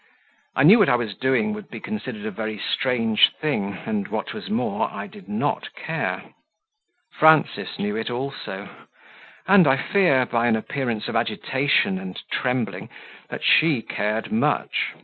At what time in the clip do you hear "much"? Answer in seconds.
14.31-14.95